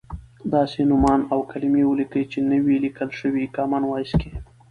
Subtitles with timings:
[0.53, 4.31] داسې نومان او کلیمې ولیکئ چې نه وې لیکل شوی کامن وایس کې.